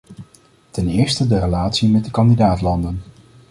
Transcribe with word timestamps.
Ten 0.71 0.87
eerste 0.89 1.27
de 1.27 1.39
relatie 1.39 1.89
met 1.89 2.03
de 2.03 2.11
kandidaat-landen. 2.11 3.03